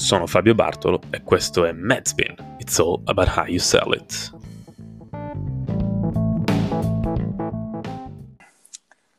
[0.00, 2.56] Sono Fabio Bartolo e questo è Medspin.
[2.58, 4.32] It's all about how you sell it.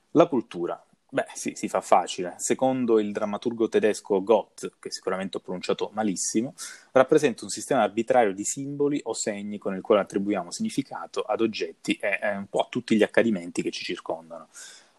[0.09, 0.83] La cultura.
[1.07, 2.33] Beh, sì, si fa facile.
[2.39, 6.56] Secondo il drammaturgo tedesco Gott, che sicuramente ho pronunciato malissimo,
[6.93, 11.93] rappresenta un sistema arbitrario di simboli o segni con il quale attribuiamo significato ad oggetti
[11.93, 14.48] e eh, un po' a tutti gli accadimenti che ci circondano.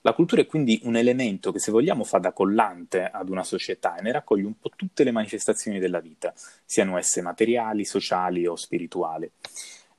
[0.04, 3.94] La cultura è quindi un elemento che, se vogliamo, fa da collante ad una società
[3.96, 6.32] e ne raccoglie un po' tutte le manifestazioni della vita,
[6.64, 9.30] siano esse materiali, sociali o spirituali.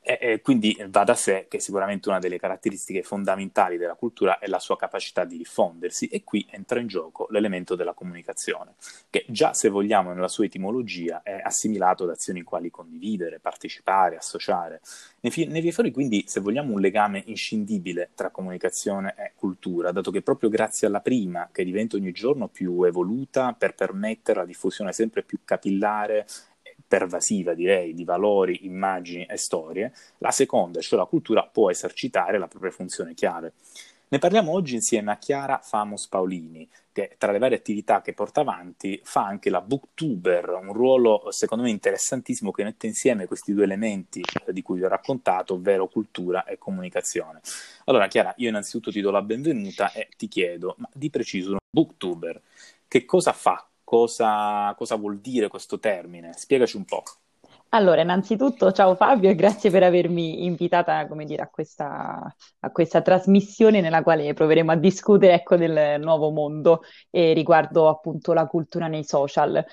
[0.06, 4.48] E, e quindi va da sé che sicuramente una delle caratteristiche fondamentali della cultura è
[4.48, 8.74] la sua capacità di diffondersi e qui entra in gioco l'elemento della comunicazione,
[9.10, 14.82] che già se vogliamo nella sua etimologia è assimilato ad azioni quali condividere, partecipare, associare.
[15.22, 19.94] Ne, fi- ne viene fuori quindi, se vogliamo, un legame inscindibile tra comunicazione e cultura,
[19.94, 24.46] dato che proprio grazie alla prima, che diventa ogni giorno più evoluta per permettere la
[24.46, 26.26] diffusione sempre più capillare
[26.88, 32.48] pervasiva, direi, di valori, immagini e storie, la seconda, cioè la cultura, può esercitare la
[32.48, 33.54] propria funzione chiave.
[34.14, 38.42] Ne parliamo oggi insieme a Chiara Famos Paolini, che tra le varie attività che porta
[38.42, 43.64] avanti fa anche la booktuber, un ruolo secondo me interessantissimo che mette insieme questi due
[43.64, 47.42] elementi di cui vi ho raccontato, ovvero cultura e comunicazione.
[47.86, 51.58] Allora Chiara, io innanzitutto ti do la benvenuta e ti chiedo, ma di preciso un
[51.72, 52.40] booktuber,
[52.88, 56.34] che cosa fa cosa, cosa vuol dire questo termine?
[56.34, 57.04] Spiegaci un po'.
[57.70, 63.82] Allora, innanzitutto ciao Fabio e grazie per avermi invitata, dire, a questa, a questa trasmissione
[63.82, 69.04] nella quale proveremo a discutere, ecco, del nuovo mondo e riguardo appunto la cultura nei
[69.04, 69.64] social.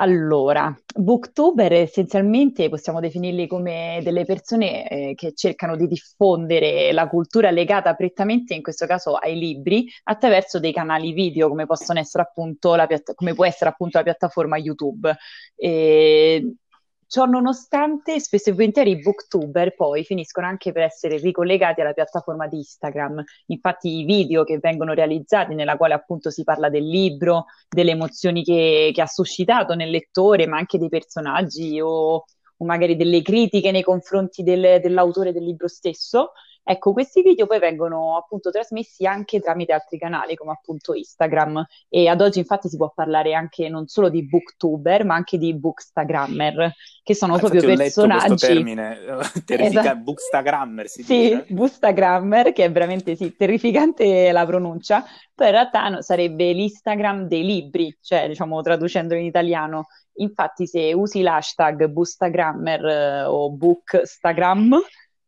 [0.00, 7.50] Allora, booktuber essenzialmente possiamo definirli come delle persone eh, che cercano di diffondere la cultura
[7.50, 11.66] legata prettamente, in questo caso, ai libri, attraverso dei canali video, come
[11.98, 15.12] essere appunto piatta- come può essere appunto la piattaforma YouTube.
[15.56, 16.54] E
[17.10, 22.46] Ciò nonostante, spesso e volentieri i booktuber poi finiscono anche per essere ricollegati alla piattaforma
[22.46, 23.24] di Instagram.
[23.46, 28.44] Infatti i video che vengono realizzati, nella quale appunto si parla del libro, delle emozioni
[28.44, 32.24] che, che ha suscitato nel lettore, ma anche dei personaggi o,
[32.58, 36.32] o magari delle critiche nei confronti del, dell'autore del libro stesso,
[36.70, 42.08] Ecco, questi video poi vengono appunto trasmessi anche tramite altri canali come appunto Instagram e
[42.08, 46.74] ad oggi infatti si può parlare anche non solo di booktuber ma anche di bookstagrammer
[47.02, 48.24] che sono ah, proprio personaggi.
[48.24, 48.98] Ho questo termine
[49.46, 49.96] terrificante, esatto.
[49.96, 51.46] bookstagrammer si sì, dice.
[51.48, 57.46] bookstagrammer che è veramente sì, terrificante la pronuncia, però in realtà no, sarebbe l'Instagram dei
[57.46, 59.86] libri, cioè diciamo traducendolo in italiano.
[60.16, 64.78] Infatti se usi l'hashtag bookstagrammer eh, o bookstagram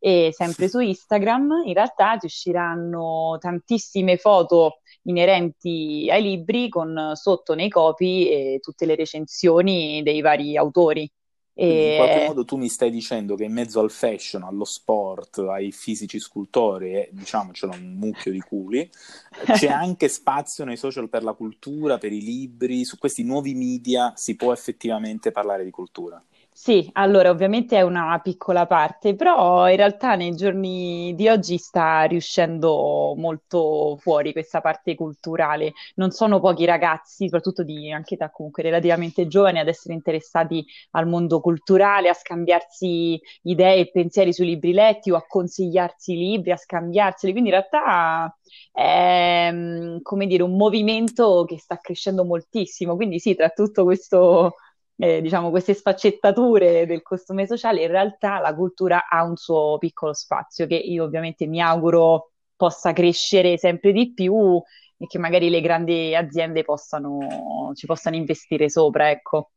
[0.03, 7.53] e sempre su Instagram in realtà ti usciranno tantissime foto inerenti ai libri con sotto
[7.53, 11.07] nei copy e tutte le recensioni dei vari autori.
[11.53, 11.91] E...
[11.91, 15.71] In qualche modo tu mi stai dicendo che in mezzo al fashion, allo sport, ai
[15.71, 18.89] fisici scultori e diciamo c'è un mucchio di culi,
[19.53, 24.13] c'è anche spazio nei social per la cultura, per i libri, su questi nuovi media
[24.15, 26.19] si può effettivamente parlare di cultura.
[26.63, 32.03] Sì, allora ovviamente è una piccola parte, però in realtà nei giorni di oggi sta
[32.03, 35.73] riuscendo molto fuori questa parte culturale.
[35.95, 41.07] Non sono pochi ragazzi, soprattutto di anche età comunque relativamente giovani, ad essere interessati al
[41.07, 46.57] mondo culturale, a scambiarsi idee e pensieri sui libri letti o a consigliarsi libri, a
[46.57, 47.31] scambiarseli.
[47.31, 48.37] Quindi in realtà
[48.71, 49.51] è
[50.03, 52.95] come dire un movimento che sta crescendo moltissimo.
[52.95, 54.55] Quindi sì, tra tutto questo
[55.01, 60.13] eh, diciamo, queste sfaccettature del costume sociale, in realtà la cultura ha un suo piccolo
[60.13, 64.61] spazio che io ovviamente mi auguro possa crescere sempre di più
[64.97, 69.53] e che magari le grandi aziende possano, ci possano investire sopra, ecco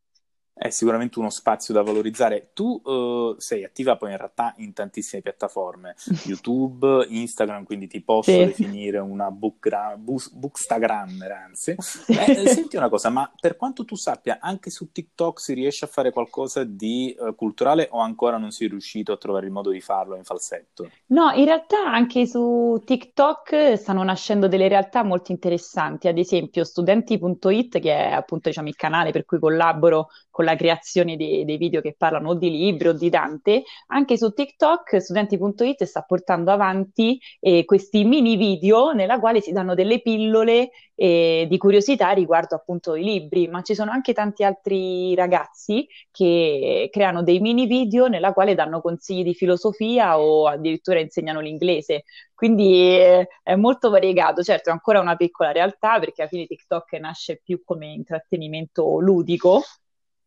[0.56, 2.50] è sicuramente uno spazio da valorizzare.
[2.54, 8.30] Tu uh, sei attiva poi in realtà in tantissime piattaforme, YouTube, Instagram, quindi ti posso
[8.30, 8.38] sì.
[8.38, 11.72] definire una bookgra- book, bookstagrammer, anzi.
[12.06, 15.88] Eh, senti una cosa, ma per quanto tu sappia, anche su TikTok si riesce a
[15.88, 19.80] fare qualcosa di uh, culturale o ancora non sei riuscito a trovare il modo di
[19.80, 20.88] farlo in falsetto?
[21.06, 27.80] No, in realtà anche su TikTok stanno nascendo delle realtà molto interessanti, ad esempio studenti.it,
[27.80, 31.80] che è appunto diciamo, il canale per cui collaboro con la creazione di, dei video
[31.80, 37.18] che parlano o di libri o di Dante, anche su TikTok studenti.it sta portando avanti
[37.40, 42.94] eh, questi mini video nella quale si danno delle pillole eh, di curiosità riguardo appunto
[42.94, 48.32] i libri, ma ci sono anche tanti altri ragazzi che creano dei mini video nella
[48.32, 52.04] quale danno consigli di filosofia o addirittura insegnano l'inglese.
[52.34, 56.92] Quindi eh, è molto variegato, certo è ancora una piccola realtà perché alla fine TikTok
[56.94, 59.62] nasce più come intrattenimento ludico,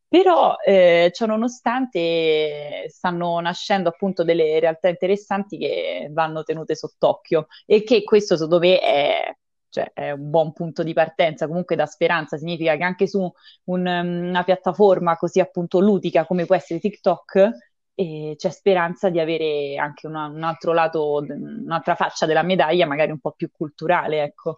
[0.09, 7.83] Però, eh, ciò nonostante, stanno nascendo appunto delle realtà interessanti che vanno tenute sott'occhio e
[7.83, 9.35] che questo, secondo me, è,
[9.69, 13.19] cioè, è un buon punto di partenza, comunque da speranza, significa che anche su
[13.65, 17.49] un, una piattaforma così appunto ludica come può essere TikTok,
[17.95, 23.11] eh, c'è speranza di avere anche una, un altro lato, un'altra faccia della medaglia, magari
[23.11, 24.57] un po' più culturale, ecco.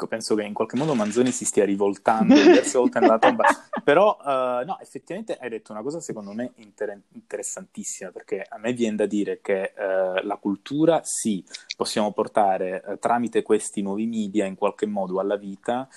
[0.00, 3.44] Ecco, penso che in qualche modo Manzoni si stia rivoltando diverse volte nella tomba,
[3.84, 8.72] però uh, no, effettivamente hai detto una cosa secondo me inter- interessantissima, perché a me
[8.72, 11.44] viene da dire che uh, la cultura sì,
[11.80, 15.88] possiamo portare uh, tramite questi nuovi media in qualche modo alla vita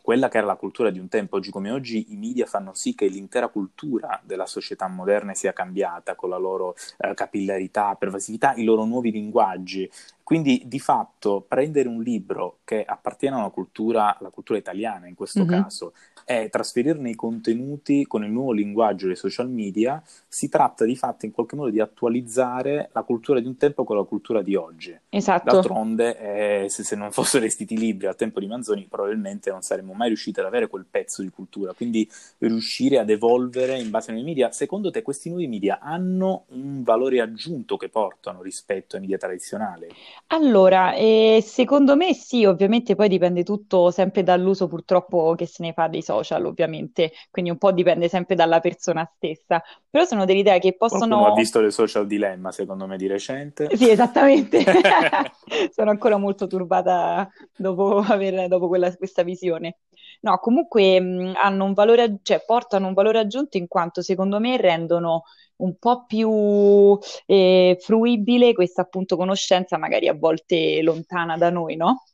[0.00, 2.94] quella che era la cultura di un tempo, oggi come oggi i media fanno sì
[2.94, 6.76] che l'intera cultura della società moderna sia cambiata con la loro
[7.14, 9.90] capillarità, pervasività, i loro nuovi linguaggi
[10.22, 15.14] quindi di fatto prendere un libro che appartiene a una cultura, alla cultura italiana in
[15.14, 15.62] questo mm-hmm.
[15.62, 15.92] caso,
[16.24, 21.26] e trasferirne i contenuti con il nuovo linguaggio dei social media, si tratta di fatto
[21.26, 24.96] in qualche modo di attualizzare la cultura di un tempo con la cultura di oggi.
[25.08, 25.31] Esatto.
[25.42, 29.62] D'altronde, eh, se, se, non fossero esistiti i libri al tempo di Manzoni, probabilmente non
[29.62, 31.72] saremmo mai riusciti ad avere quel pezzo di cultura.
[31.72, 32.08] Quindi
[32.38, 36.82] riuscire ad evolvere in base ai nuovi media, secondo te questi nuovi media hanno un
[36.82, 39.88] valore aggiunto che portano rispetto ai media tradizionali?
[40.28, 45.72] Allora, eh, secondo me sì, ovviamente poi dipende tutto sempre dall'uso purtroppo che se ne
[45.72, 50.40] fa dei social, ovviamente, quindi un po' dipende sempre dalla persona stessa, però sono delle
[50.40, 51.06] idee che possono...
[51.06, 53.68] Qualcuno ha visto le social dilemma, secondo me, di recente.
[53.76, 54.64] Sì, esattamente,
[55.72, 59.78] sono ancora molto turbata dopo, aver, dopo quella, questa visione.
[60.20, 64.56] No, comunque mh, hanno un valore, cioè portano un valore aggiunto in quanto secondo me
[64.56, 65.24] rendono
[65.56, 72.04] un po' più eh, fruibile questa appunto conoscenza, magari a volte lontana da noi, no?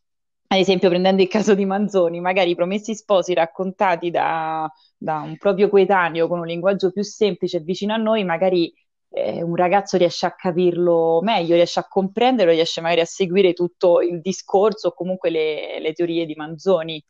[0.50, 5.36] Ad esempio, prendendo il caso di Manzoni, magari i promessi sposi raccontati da, da un
[5.36, 8.72] proprio coetaneo con un linguaggio più semplice e vicino a noi, magari
[9.10, 14.00] eh, un ragazzo riesce a capirlo meglio, riesce a comprenderlo, riesce magari a seguire tutto
[14.00, 17.02] il discorso o comunque le, le teorie di Manzoni,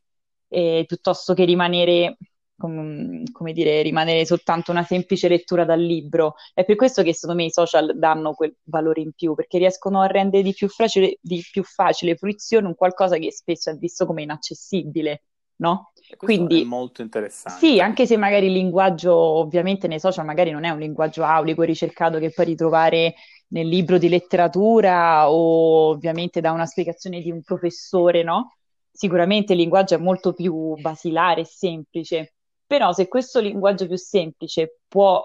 [0.49, 2.17] eh, piuttosto che rimanere
[2.59, 3.23] com-
[3.53, 6.35] dire, rimanere soltanto una semplice lettura dal libro.
[6.53, 10.01] È per questo che secondo me i social danno quel valore in più, perché riescono
[10.01, 14.07] a rendere di più facile, di più facile fruizione un qualcosa che spesso è visto
[14.07, 15.23] come inaccessibile.
[15.59, 15.93] No?
[16.17, 17.59] Quindi è molto interessante.
[17.59, 21.63] Sì, anche se magari il linguaggio, ovviamente nei social magari non è un linguaggio aulico
[21.63, 23.15] e ricercato che puoi ritrovare
[23.49, 28.57] nel libro di letteratura o ovviamente da una spiegazione di un professore, no?
[28.91, 32.35] Sicuramente il linguaggio è molto più basilare e semplice,
[32.67, 35.23] però se questo linguaggio più semplice può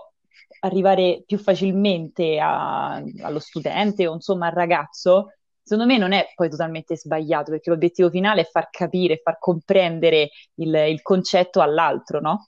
[0.61, 6.49] arrivare più facilmente a, allo studente o insomma al ragazzo, secondo me non è poi
[6.49, 12.47] totalmente sbagliato, perché l'obiettivo finale è far capire, far comprendere il, il concetto all'altro, no?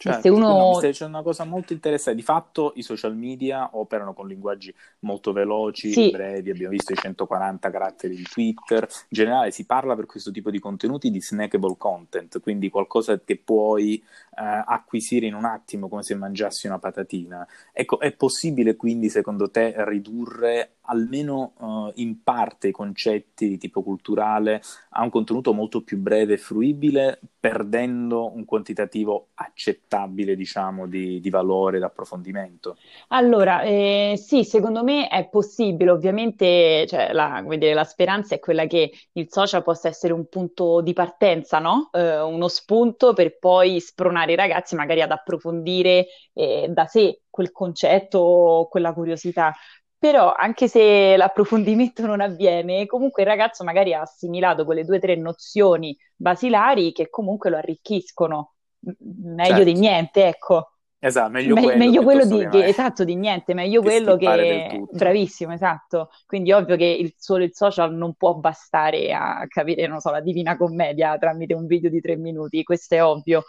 [0.00, 0.46] Certo, se uno...
[0.46, 2.20] no, c'è una cosa molto interessante.
[2.20, 6.10] Di fatto i social media operano con linguaggi molto veloci, sì.
[6.10, 8.84] brevi, abbiamo visto i 140 caratteri di Twitter.
[8.84, 13.38] In generale si parla per questo tipo di contenuti di snackable content, quindi qualcosa che
[13.38, 17.44] puoi eh, acquisire in un attimo come se mangiassi una patatina.
[17.72, 23.82] Ecco, è possibile quindi secondo te ridurre almeno uh, in parte i concetti di tipo
[23.82, 31.20] culturale a un contenuto molto più breve e fruibile, perdendo un quantitativo accettabile, diciamo, di,
[31.20, 32.76] di valore d'approfondimento?
[33.08, 35.90] Allora, eh, sì, secondo me è possibile.
[35.90, 40.80] Ovviamente, cioè, la, dire, la, speranza è quella che il social possa essere un punto
[40.80, 41.90] di partenza, no?
[41.92, 47.52] Eh, uno spunto per poi spronare i ragazzi magari ad approfondire eh, da sé quel
[47.52, 49.54] concetto, quella curiosità.
[49.98, 55.00] Però anche se l'approfondimento non avviene, comunque il ragazzo magari ha assimilato quelle due o
[55.00, 58.54] tre nozioni basilari che comunque lo arricchiscono.
[58.78, 59.64] Meglio certo.
[59.64, 60.70] di niente, ecco.
[61.00, 64.84] Esatto, meglio Me- quello, meglio quello di, che, esatto, di niente, meglio che quello che...
[64.90, 66.10] Bravissimo, esatto.
[66.26, 70.20] Quindi ovvio che il, solo il social non può bastare a capire, non so, la
[70.20, 73.44] Divina Commedia tramite un video di tre minuti, questo è ovvio.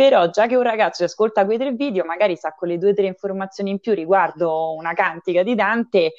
[0.00, 3.04] Però già che un ragazzo ascolta quei tre video, magari sa quelle due o tre
[3.04, 6.14] informazioni in più riguardo una cantica di Dante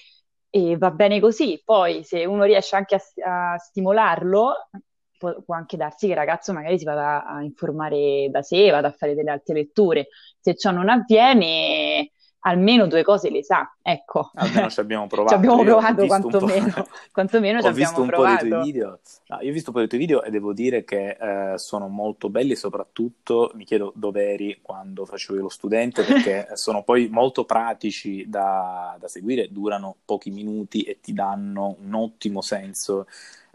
[0.52, 1.60] e va bene così.
[1.66, 4.70] Poi se uno riesce anche a, a stimolarlo,
[5.18, 8.90] può, può, anche darsi che il ragazzo magari si vada a informare da sé, vada
[8.90, 10.10] a fare delle altre letture.
[10.40, 12.12] Se ciò non avviene,
[12.42, 14.32] almeno due cose le sa, ecco.
[14.36, 15.30] Almeno ci abbiamo provato.
[15.30, 18.36] ci abbiamo provato quantomeno, quantomeno ci ho visto un provato.
[18.36, 19.00] po' dei tuoi video.
[19.28, 21.88] No, io ho visto un po' dei tuoi video e devo dire che eh, sono
[21.88, 27.08] molto belli e soprattutto mi chiedo dove eri quando facevo lo studente perché sono poi
[27.10, 33.08] molto pratici da, da seguire, durano pochi minuti e ti danno un ottimo senso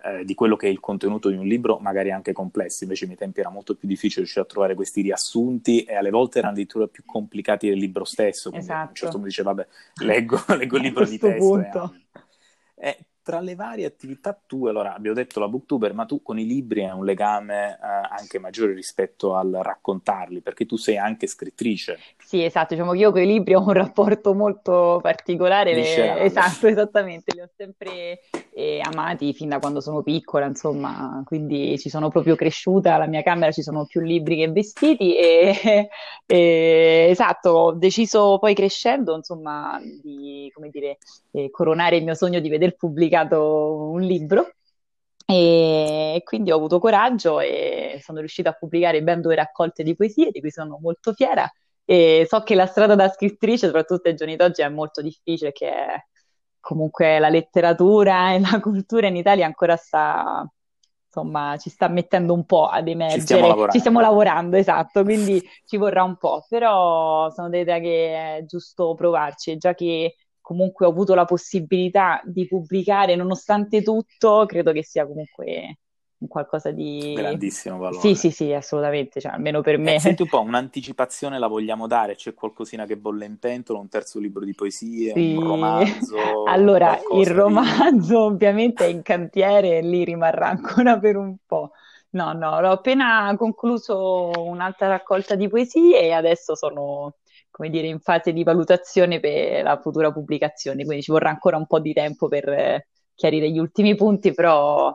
[0.07, 2.85] eh, di quello che è il contenuto di un libro, magari anche complessi.
[2.85, 6.11] Invece ai miei tempi era molto più difficile riuscire a trovare questi riassunti e alle
[6.11, 8.51] volte erano addirittura più complicati del libro stesso.
[8.51, 8.85] Quindi esatto.
[8.85, 9.67] a un certo punto dice, vabbè,
[10.05, 11.95] leggo, leggo il libro di testo.
[12.77, 16.39] E, eh, tra le varie attività tue, allora abbiamo detto la booktuber, ma tu con
[16.39, 17.77] i libri hai un legame eh,
[18.09, 21.99] anche maggiore rispetto al raccontarli, perché tu sei anche scrittrice.
[22.19, 26.23] Sì, esatto, diciamo che io con i libri ho un rapporto molto particolare, le...
[26.23, 28.21] esatto, esattamente, li ho sempre
[28.55, 33.23] eh, amati fin da quando sono piccola, insomma, quindi ci sono proprio cresciuta, alla mia
[33.23, 35.89] camera ci sono più libri che vestiti e,
[36.27, 40.99] e esatto, ho deciso poi crescendo, insomma, di, come dire,
[41.33, 44.51] eh, coronare il mio sogno di veder pubblicato un libro
[45.25, 50.31] e quindi ho avuto coraggio e sono riuscita a pubblicare ben due raccolte di poesie,
[50.31, 51.51] di cui sono molto fiera.
[51.85, 56.07] E so che la strada da scrittrice, soprattutto ai giorni d'oggi, è molto difficile, che
[56.61, 60.45] comunque la letteratura e la cultura in Italia ancora sta,
[61.17, 63.21] insomma, ci sta mettendo un po' ad emergere.
[63.21, 67.79] Ci stiamo lavorando, ci stiamo lavorando esatto, quindi ci vorrà un po', però sono dell'idea
[67.79, 74.45] che è giusto provarci, già che comunque ho avuto la possibilità di pubblicare, nonostante tutto,
[74.47, 75.75] credo che sia comunque un
[76.29, 78.01] qualcosa di grandissimo valore.
[78.01, 79.97] Sì, sì, sì, assolutamente, cioè, almeno per me.
[79.97, 82.15] Eh, senti un po', un'anticipazione la vogliamo dare?
[82.15, 85.35] C'è qualcosina che bolle in pentola, un terzo libro di poesie, sì.
[85.35, 86.17] un romanzo?
[86.49, 88.15] allora, il romanzo di...
[88.35, 91.73] ovviamente è in cantiere e lì rimarrà ancora per un po'.
[92.11, 97.17] No, no, ho appena concluso un'altra raccolta di poesie e adesso sono
[97.57, 101.67] come dire, in fase di valutazione per la futura pubblicazione, quindi ci vorrà ancora un
[101.67, 104.95] po' di tempo per eh, chiarire gli ultimi punti, però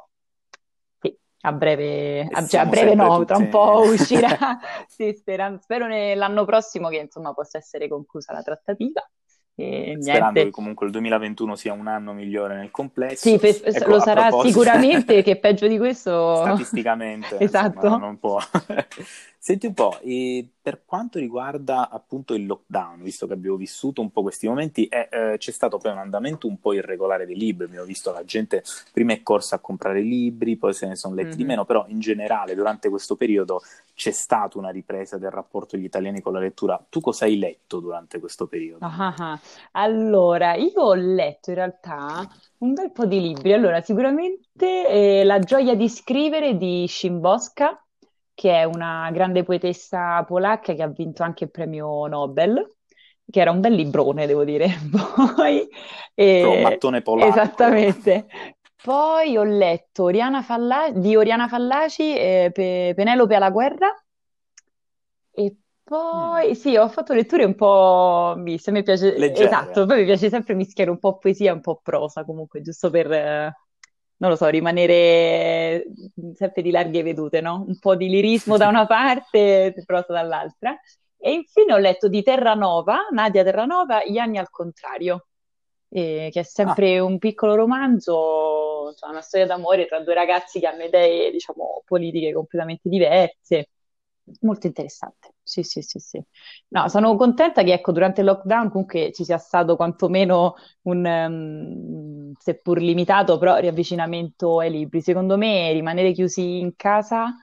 [1.41, 3.25] a breve, a, cioè, a breve no, tutte...
[3.25, 8.41] tra un po' uscirà, sì, spero, spero l'anno prossimo che insomma possa essere conclusa la
[8.41, 9.01] trattativa.
[9.53, 10.43] E Sperando niente.
[10.45, 13.29] che comunque il 2021 sia un anno migliore nel complesso.
[13.29, 14.59] Sì, pe- ecco, lo sarà proposito...
[14.59, 16.37] sicuramente, che peggio di questo...
[16.37, 17.75] Statisticamente, esatto.
[17.75, 18.39] Insomma, non può...
[19.43, 19.97] Senti un po',
[20.61, 25.09] per quanto riguarda appunto il lockdown, visto che abbiamo vissuto un po' questi momenti, eh,
[25.11, 28.63] eh, c'è stato poi un andamento un po' irregolare dei libri, abbiamo visto la gente
[28.93, 31.37] prima è corsa a comprare libri, poi se ne sono letti mm-hmm.
[31.37, 33.63] di meno, però in generale durante questo periodo
[33.95, 36.79] c'è stata una ripresa del rapporto degli italiani con la lettura.
[36.87, 38.85] Tu cosa hai letto durante questo periodo?
[38.85, 39.39] Ah, ah.
[39.71, 42.29] Allora, io ho letto in realtà
[42.59, 43.53] un bel po' di libri.
[43.53, 47.83] Allora, sicuramente eh, La gioia di scrivere di Szymborska,
[48.33, 52.75] che è una grande poetessa polacca che ha vinto anche il premio Nobel,
[53.29, 54.69] che era un bel librone, devo dire.
[55.35, 55.67] Poi,
[56.13, 57.29] eh, un mattone polacco.
[57.29, 58.27] Esattamente.
[58.81, 63.87] Poi ho letto Oriana Falla- di Oriana Fallaci, eh, Pe- Penelope alla guerra,
[65.33, 66.53] e poi mm.
[66.53, 69.45] sì, ho fatto letture un po' miste, mi piace, Leggere.
[69.45, 72.89] esatto, poi mi piace sempre mischiare un po' poesia e un po' prosa, comunque, giusto
[72.89, 73.53] per,
[74.21, 75.83] non lo so, rimanere
[76.35, 77.65] sempre di larghe vedute, no?
[77.67, 80.79] Un po' di lirismo da una parte prosa dall'altra.
[81.17, 85.27] E infine ho letto di Terranova, Nadia Terranova, Gli anni al contrario,
[85.89, 87.03] eh, che è sempre ah.
[87.03, 92.31] un piccolo romanzo, cioè una storia d'amore tra due ragazzi che hanno idee, diciamo, politiche
[92.31, 93.69] completamente diverse.
[94.41, 95.33] Molto interessante.
[95.41, 96.23] Sì, sì, sì, sì.
[96.69, 102.10] No, sono contenta che, ecco, durante il lockdown comunque ci sia stato quantomeno un, um,
[102.37, 105.01] seppur limitato, però riavvicinamento ai libri.
[105.01, 107.35] Secondo me rimanere chiusi in casa,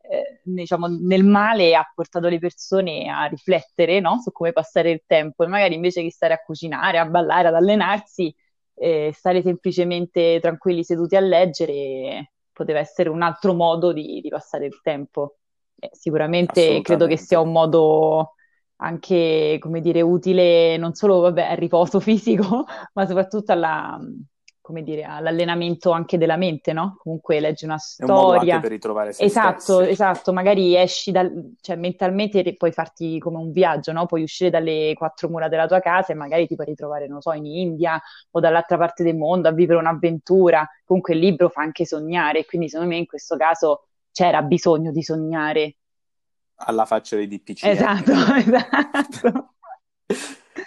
[0.00, 4.20] eh, diciamo, nel male ha portato le persone a riflettere, no?
[4.20, 7.54] Su come passare il tempo e magari invece che stare a cucinare, a ballare, ad
[7.54, 8.34] allenarsi,
[8.74, 14.66] eh, stare semplicemente tranquilli seduti a leggere poteva essere un altro modo di, di passare
[14.66, 15.36] il tempo.
[15.78, 18.34] Eh, sicuramente credo che sia un modo
[18.82, 23.98] anche, come dire, utile non solo vabbè, al riposo fisico, ma soprattutto alla,
[24.60, 26.96] come dire, all'allenamento anche della mente, no?
[26.98, 28.60] Comunque leggi una storia.
[28.60, 29.90] per ritrovare se Esatto, stessi.
[29.90, 34.06] esatto, magari esci dal, cioè mentalmente puoi farti come un viaggio, no?
[34.06, 37.32] Puoi uscire dalle quattro mura della tua casa e magari ti puoi ritrovare, non so,
[37.32, 40.66] in India o dall'altra parte del mondo a vivere un'avventura.
[40.84, 45.02] Comunque il libro fa anche sognare, quindi secondo me in questo caso c'era bisogno di
[45.02, 45.76] sognare.
[46.64, 47.64] Alla faccia dei DPC.
[47.64, 49.54] Esatto, esatto.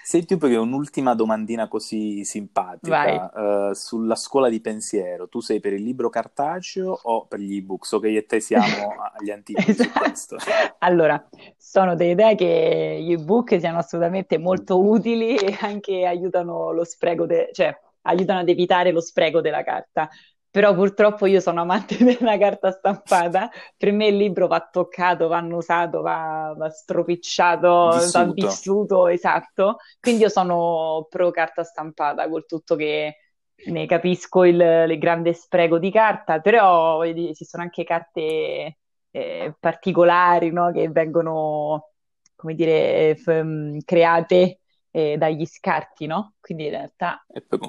[0.04, 5.28] Senti che un'ultima domandina così simpatica uh, sulla scuola di pensiero.
[5.28, 7.86] Tu sei per il libro cartaceo o per gli ebook?
[7.86, 8.66] So che io e te siamo
[9.18, 10.00] agli antichi esatto.
[10.00, 10.38] questo.
[10.80, 17.26] Allora, sono dell'idea che gli ebook siano assolutamente molto utili e anche aiutano lo spreco,
[17.26, 20.08] de- cioè aiutano ad evitare lo spreco della carta
[20.56, 25.36] però purtroppo io sono amante della carta stampata, per me il libro va toccato, va
[25.36, 28.18] annusato, va, va stropicciato, vissuto.
[28.18, 33.18] va vissuto, esatto, quindi io sono pro carta stampata, col tutto che
[33.66, 38.78] ne capisco il, il grande spreco di carta, però esistono anche carte
[39.12, 40.72] eh, particolari no?
[40.72, 41.90] che vengono,
[42.34, 44.62] come dire, f- create
[44.96, 46.36] eh, dagli scarti, no?
[46.40, 47.26] Quindi in realtà...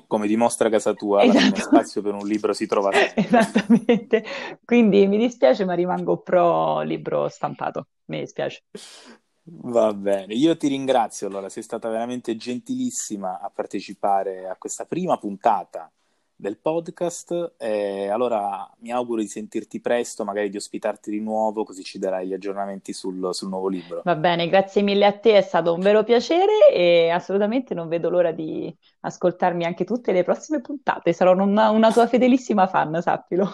[0.07, 1.61] Come dimostra casa tua, esatto.
[1.61, 2.93] spazio per un libro si trova.
[3.17, 4.25] Esattamente.
[4.65, 7.89] Quindi mi dispiace, ma rimango pro libro stampato.
[8.05, 8.63] Mi dispiace.
[9.43, 15.19] Va bene, io ti ringrazio allora, sei stata veramente gentilissima a partecipare a questa prima
[15.19, 15.91] puntata
[16.37, 17.55] del podcast.
[17.59, 22.27] E allora mi auguro di sentirti presto, magari di ospitarti di nuovo, così ci darai
[22.29, 24.03] gli aggiornamenti sul, sul, nuovo libro.
[24.05, 28.11] Va bene, grazie mille a te, è stato un vero piacere e assolutamente non vedo
[28.11, 31.13] l'ora di ascoltarmi anche tutte le prossime puntate.
[31.13, 33.51] Sarò una, una tua fedelissima fan, sappilo.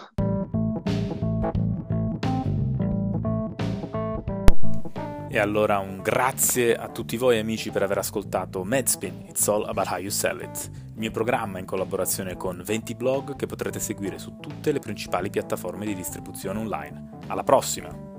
[5.33, 9.87] E allora un grazie a tutti voi amici per aver ascoltato Medspin, It's All About
[9.87, 14.19] How You Sell It, il mio programma in collaborazione con 20 blog che potrete seguire
[14.19, 17.09] su tutte le principali piattaforme di distribuzione online.
[17.27, 18.12] Alla prossima!